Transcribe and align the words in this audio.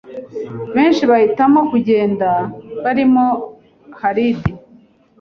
benshi 0.75 1.03
bahitamo 1.11 1.59
kugenda 1.71 2.29
barimo 2.83 3.25
Hardi 3.99 4.29